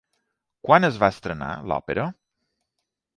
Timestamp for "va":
1.03-1.09